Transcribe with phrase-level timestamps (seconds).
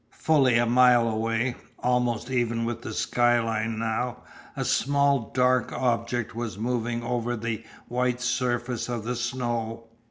[0.17, 4.23] Fully a mile away, almost even with the skyline now,
[4.57, 9.83] a small dark object was moving over the white surface of the snow.